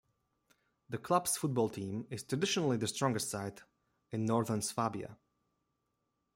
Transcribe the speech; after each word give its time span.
The 0.89 0.97
clubs 0.97 1.37
football 1.37 1.69
team 1.69 2.07
is 2.09 2.23
traditionally 2.23 2.75
the 2.75 2.87
strongest 2.87 3.29
side 3.29 3.61
in 4.09 4.25
northern 4.25 4.63
Swabia. 4.63 5.15